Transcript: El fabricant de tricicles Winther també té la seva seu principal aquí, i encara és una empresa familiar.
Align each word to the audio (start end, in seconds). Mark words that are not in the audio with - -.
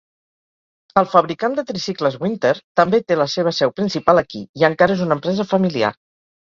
El 1.01 1.07
fabricant 1.11 1.57
de 1.59 1.65
tricicles 1.73 2.17
Winther 2.25 2.55
també 2.81 3.03
té 3.11 3.21
la 3.23 3.31
seva 3.37 3.55
seu 3.61 3.77
principal 3.83 4.27
aquí, 4.27 4.47
i 4.63 4.71
encara 4.73 4.99
és 5.01 5.09
una 5.11 5.21
empresa 5.23 5.51
familiar. 5.57 5.99